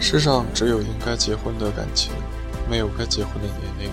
[0.00, 2.10] 世上只有应该结婚的感情，
[2.68, 3.90] 没有该结婚的年龄。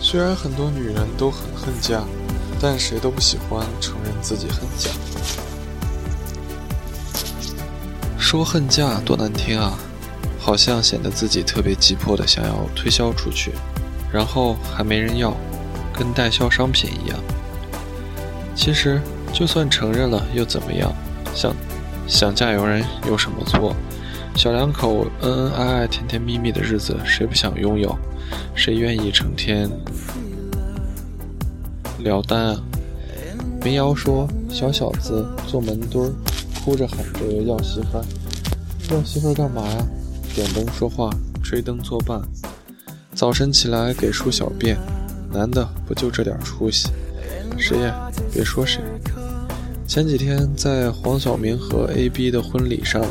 [0.00, 2.02] 虽然很多女人都很恨嫁，
[2.60, 4.90] 但谁都不喜欢承认自己恨嫁。
[8.18, 9.78] 说恨嫁多难听啊，
[10.38, 13.52] 好像显得自己特别急迫的想要推销出去，
[14.12, 15.36] 然后还没人要，
[15.92, 17.18] 跟代销商品一样。
[18.54, 19.00] 其实
[19.32, 20.92] 就算承认了又怎么样？
[21.34, 21.54] 想
[22.08, 23.74] 想嫁有人有什么错？
[24.40, 27.94] 小两口恩恩爱爱、甜甜蜜蜜的日子，谁不想拥有？
[28.54, 29.70] 谁愿意成天
[31.98, 32.62] 聊单啊？
[33.62, 36.12] 民谣说：“小小子坐门墩儿，
[36.64, 38.04] 哭着喊着要媳妇儿，
[38.90, 39.86] 要媳妇儿干嘛呀？
[40.34, 41.10] 点灯说话，
[41.42, 42.18] 吹灯作伴。
[43.14, 44.74] 早晨起来给叔小便，
[45.30, 46.88] 男的不就这点出息？
[47.58, 47.92] 谁也
[48.32, 48.80] 别说谁。
[49.86, 53.04] 前几天在黄晓明和 AB 的婚礼上。”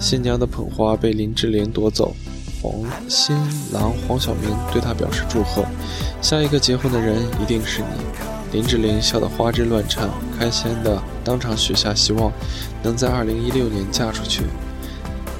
[0.00, 2.14] 新娘的捧花被林志玲夺走，
[2.62, 2.72] 黄
[3.08, 3.36] 新
[3.72, 5.64] 郎黄晓明对她表示祝贺，
[6.20, 7.86] 下一个结婚的人一定是你。
[8.52, 12.32] 林志玲笑得花枝乱颤，开心的当场许下希望，
[12.82, 14.42] 能在2016年嫁出去。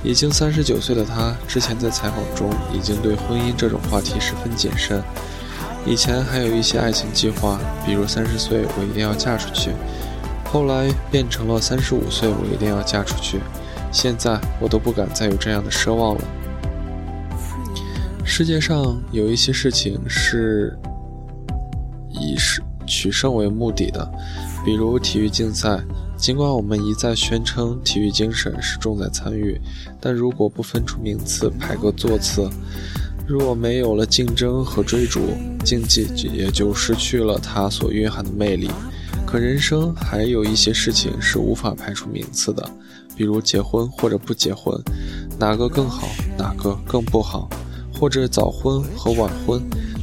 [0.03, 5.03] 已经三十九岁的她，之前在采访中已经对婚姻这种话题十分谨慎。
[5.87, 9.71] 以前还有一些爱情计划，比如三十岁我一定要嫁出去，
[10.53, 13.41] 后来变成了三十五岁我一定要嫁出去。
[13.97, 16.21] 现在我都不敢再有这样的奢望了。
[18.27, 20.79] 世界上有一些事情是
[22.11, 24.07] 以是取胜为目的的，
[24.67, 25.81] 比如体育竞赛。
[26.15, 29.59] 尽管我们一再宣称体育精神是重在参与，
[29.99, 32.51] 但如果不分出名次排个座次，
[33.27, 35.23] 若没有了竞争和追逐，
[35.65, 38.71] 竞技也就失去了它所蕴含的魅力。
[39.27, 42.71] 可人生还有一些事情是无法排出名次的。
[43.17, 44.79] 比如结婚或者不结婚，
[45.39, 46.07] 哪个更好，
[46.37, 47.49] 哪个更不好？
[47.93, 49.61] 或者早婚和晚婚，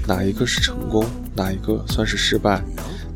[0.08, 2.62] 哪一个是成功，哪一个算是失败？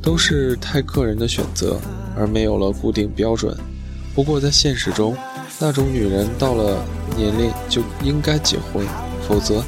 [0.01, 1.79] 都是太个人的选择，
[2.15, 3.57] 而没有了固定标准。
[4.13, 5.17] 不过在现实中，
[5.59, 6.85] 那种女人到了
[7.15, 8.85] 年龄就应该结婚，
[9.27, 9.63] 否则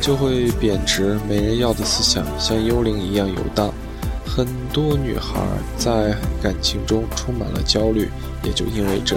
[0.00, 3.72] 就会贬值没人要的思想像幽灵一样游荡。
[4.24, 5.44] 很多女孩
[5.76, 8.08] 在感情中充满了焦虑，
[8.44, 9.16] 也就因为这。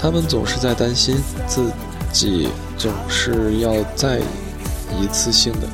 [0.00, 1.70] 他们总是在担心自
[2.12, 4.20] 己总是要再
[5.00, 5.66] 一次性的，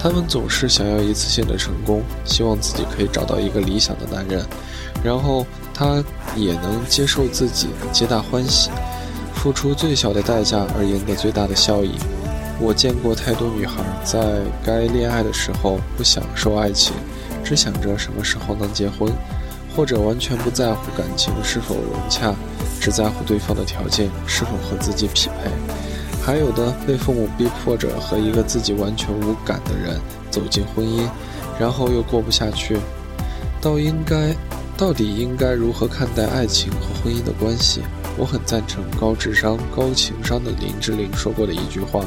[0.00, 4.44] 他们总是想要一次性的成功，希望自己可以找到一个理想的男人，
[5.04, 6.02] 然后他
[6.34, 8.70] 也能接受自己，皆大欢喜，
[9.34, 11.92] 付出最小的代价而赢得最大的效益。
[12.58, 16.92] 我见过太多女孩在该恋爱的时候不享受爱情，
[17.42, 19.10] 只想着什么时候能结婚，
[19.74, 22.34] 或者完全不在乎感情是否融洽。
[22.80, 25.50] 只在乎对方的条件是否和自己匹配，
[26.24, 31.06] 还有的被父母逼迫着和一个自己完全无感的人走进婚姻，
[31.58, 32.78] 然后又过不下去。
[33.60, 34.34] 到应该，
[34.78, 37.82] 到底应该如何看待爱情和婚姻的关系？
[38.16, 42.04] 我很赞成高智商、高情商的林志玲说过的一句话：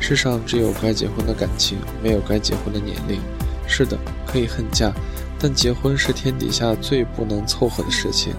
[0.00, 3.20] 世上只有该结婚的感情，没有该结婚的年龄。
[3.66, 4.92] 是的，可以恨嫁。
[5.38, 8.32] 但结婚是天底下最不能凑合的事情，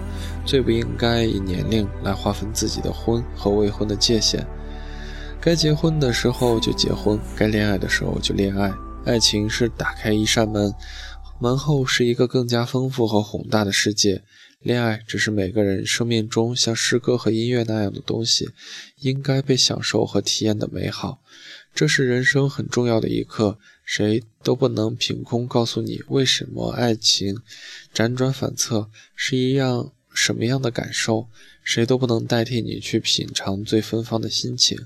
[0.44, 4.46] 最不应该以年龄来划分自己的婚和未婚的界限。
[5.40, 8.72] 该结婚的时候就结婚，该恋爱的时候就恋爱。
[9.04, 10.74] 爱情是打开一扇门，
[11.40, 14.22] 门后是一个更加丰富和宏大的世界。
[14.60, 18.48] 恋爱只是每个人生命中像诗歌和音乐那样的东西，
[19.00, 21.20] 应该被享受和体验的美好。
[21.74, 23.58] 这是人生很重要的一刻。
[23.84, 27.42] 谁都不能凭空告诉你为什么爱情
[27.94, 31.28] 辗转反侧是一样什么样的感受，
[31.62, 34.78] 谁都不能代替你去品尝最芬芳的心情，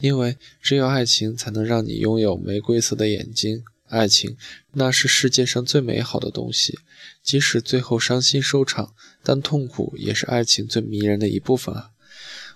[0.00, 3.64] 因为只有爱情才能让你拥有玫瑰色的眼睛。
[3.88, 4.36] 爱情
[4.72, 6.78] 那是世界上最美好的东西，
[7.22, 11.90] 即使最后伤心收场，但痛苦也是爱情最迷人的一部分啊！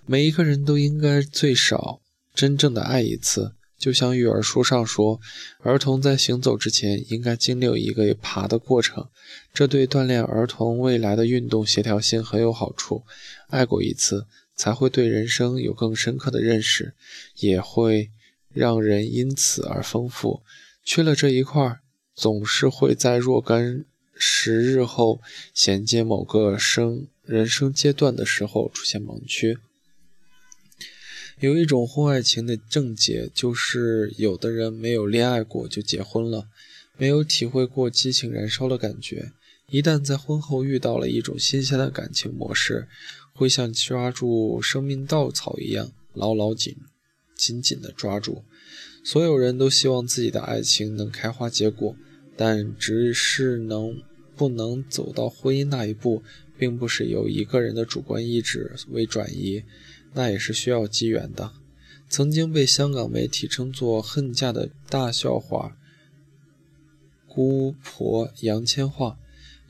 [0.06, 2.00] 每一个人都应该最少
[2.34, 3.52] 真正的爱一次。
[3.78, 5.20] 就像育儿书上说，
[5.60, 9.08] 儿童在行走之前应该经历一个爬的过程，
[9.52, 13.02] 这对锻炼儿童未来的运动协调性很有好处。
[13.48, 16.94] 爱过一次，才会对人生有更深刻的认识，
[17.40, 18.10] 也会
[18.52, 20.42] 让人因此而丰富。
[20.82, 21.78] 缺了这一块，
[22.14, 23.84] 总是会在若干
[24.16, 25.20] 时日后
[25.52, 29.58] 衔接某个生人生阶段的时候出现盲区。
[31.38, 36.48] 有一种婚外情的症结，就是有的人没有恋爱过就结婚了，
[36.96, 39.32] 没有体会过激情燃烧的感觉，
[39.68, 42.88] 一旦在婚后遇到了一种新鲜的感情模式，
[43.34, 46.74] 会像抓住生命稻草一样，牢牢紧
[47.34, 48.42] 紧紧地抓住。
[49.04, 51.94] 所有人都希望自己的爱情能开花结果，
[52.34, 54.02] 但只是能
[54.34, 56.22] 不能走到婚姻那一步，
[56.56, 59.62] 并不是由一个人的主观意志为转移，
[60.16, 61.52] 那也是需要机缘的。
[62.08, 65.76] 曾经被香港媒体称作“恨嫁”的大笑话
[67.26, 69.16] 姑婆杨千嬅，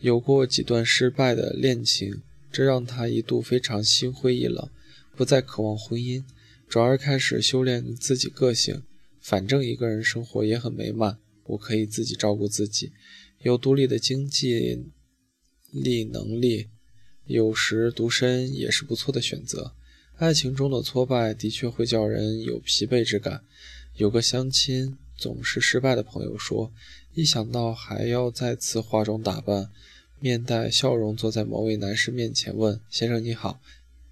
[0.00, 2.22] 有过几段失败的恋情，
[2.52, 4.70] 这让她一度非常心灰意冷，
[5.16, 6.22] 不再渴望婚姻，
[6.68, 8.82] 转而开始修炼自己个性。
[9.20, 12.92] 反正一个人生活也很美满，我可以自己照顾自己，
[13.42, 14.84] 有独立的经济
[15.72, 16.68] 力能力，
[17.24, 19.74] 有时独身也是不错的选择。
[20.18, 23.44] 爱情中的挫败的确会叫人有疲惫之感。
[23.96, 26.72] 有个相亲总是失败的朋友说
[27.12, 29.70] ：“一想到还要再次化妆打扮，
[30.18, 33.60] 面带笑容坐在某位男士面前问‘先生你好，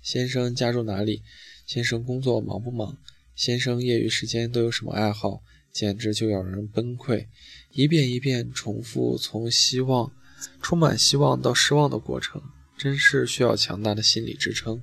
[0.02, 1.22] 先生家住哪里？
[1.66, 2.98] 先生工作忙不忙？
[3.34, 5.42] 先生业余时间都有什么爱好？’
[5.72, 7.28] 简直就要人崩溃。
[7.72, 10.12] 一遍一遍重复从希望、
[10.60, 12.42] 充满希望到失望的过程，
[12.76, 14.82] 真是需要强大的心理支撑。”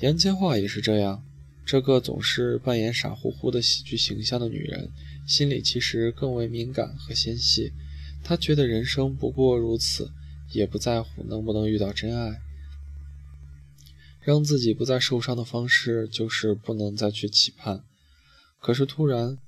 [0.00, 1.24] 杨千嬅也是这样，
[1.64, 4.90] 这个总是扮演傻乎乎的喜剧形象的女人，
[5.26, 7.72] 心里其实更为敏感和纤细。
[8.22, 10.10] 她觉得人生不过如此，
[10.52, 12.40] 也不在乎能不能遇到真爱。
[14.20, 17.84] 让自己不再受伤的方式，就是不能再去期盼。
[18.58, 19.38] 可是突然，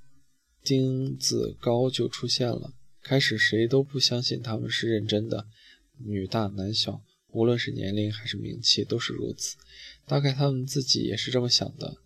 [0.63, 2.73] 丁子高就出现了。
[3.01, 5.47] 开始谁都不相信他们是认真的，
[5.97, 7.01] 女大男小。
[7.37, 9.55] 无论是年龄还是名气，都是如此。
[10.07, 11.97] 大概他们自己也是这么想的，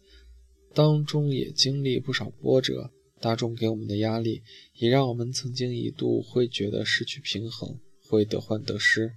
[0.74, 2.92] 当中也经历不少波折。
[3.22, 4.42] 大众给我们的压力，
[4.76, 7.80] 也让我们曾经一度会觉得失去平衡，
[8.10, 9.14] 会得患得失。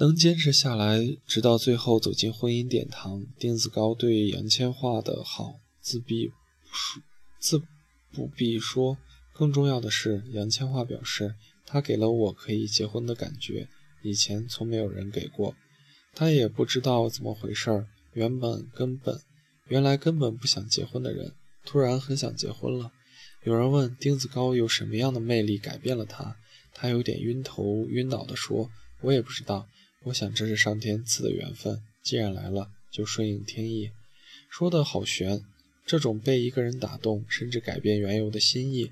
[0.00, 3.24] 能坚持下来，直到最后走进婚姻殿堂。
[3.38, 6.32] 丁子高对杨千嬅的好，自必，
[7.38, 7.62] 自
[8.12, 8.98] 不必说。
[9.32, 13.68] 更重要的是，杨千嬅表示，他给了我可以结婚的感觉。
[14.02, 15.54] 以前从没有人给过，
[16.14, 17.86] 他也不知道怎么回事儿。
[18.14, 19.20] 原本根本，
[19.68, 21.32] 原来根本不想结婚的人，
[21.64, 22.90] 突然很想结婚了。
[23.44, 26.36] 有人问丁子高有什么样的魅力改变了他，
[26.74, 28.70] 他有点晕头晕脑地说
[29.02, 29.68] ：“我也不知道，
[30.04, 33.90] 我想这是上天赐的缘分，既然来了，就顺应天意。”
[34.50, 35.40] 说的好玄，
[35.86, 38.90] 这种被一个人打动，甚至改变原有的心意，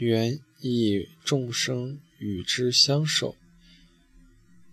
[0.00, 3.34] 愿意众生与之相守。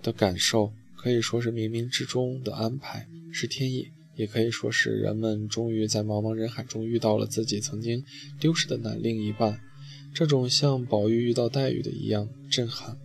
[0.06, 8.04] 的感受可以说是冥冥之中的安排，是天意，也可以说是人们终于在茫茫人海中遇到了自己曾经
[8.40, 9.60] 丢失的那另一半。
[10.13, 12.96] 这种像宝玉遇到黛玉的一样震撼。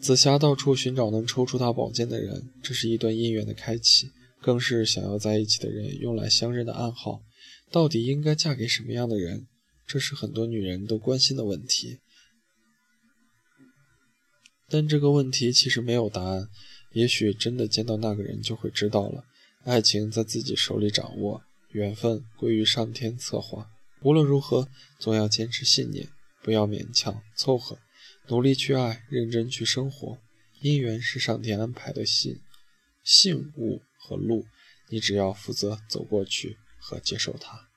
[0.00, 4.08] 紫霞到处寻找能抽出她宝剑的人，这是一段姻缘的开启，
[4.40, 7.20] 更是想要在一起的人用来相认的暗号。
[7.70, 9.46] 到底应该嫁给什么样的人？
[9.86, 11.98] 这是很多女人都关心的问题。
[14.70, 16.48] 但这个问题其实没有答案，
[16.92, 19.24] 也许真的见到那个人就会知道了。
[19.64, 23.68] 爱情在自己手里掌握，缘分归于上天策划。
[24.02, 26.08] 无论如何，总要坚持信念，
[26.42, 27.78] 不要勉强凑合，
[28.28, 30.16] 努力去爱，认真去生活。
[30.62, 32.40] 姻缘是上天安排的信、
[33.02, 34.46] 信物和路，
[34.88, 37.69] 你只要负责走过去和接受它。